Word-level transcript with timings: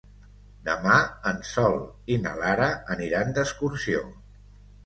Demà 0.69 0.95
en 1.33 1.43
Sol 1.49 1.77
i 2.15 2.19
na 2.23 2.33
Lara 2.45 2.73
aniran 2.97 3.33
d'excursió. 3.37 4.05